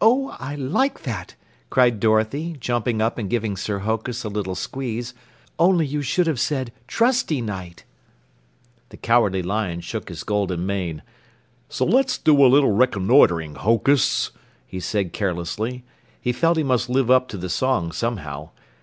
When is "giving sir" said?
3.28-3.80